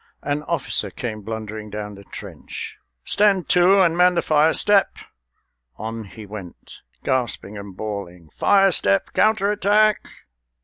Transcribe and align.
An 0.23 0.41
officer 0.41 0.89
came 0.89 1.21
blundering 1.21 1.69
down 1.69 1.93
the 1.93 2.03
trench: 2.05 2.75
"Stand 3.05 3.47
to 3.49 3.79
and 3.81 3.95
man 3.95 4.15
the 4.15 4.23
fire 4.23 4.55
step!" 4.55 4.95
On 5.77 6.05
he 6.05 6.25
went... 6.25 6.79
Gasping 7.03 7.55
and 7.55 7.77
bawling, 7.77 8.29
"Fire 8.35 8.71
step... 8.71 9.13
counter 9.13 9.51
attack!" 9.51 10.01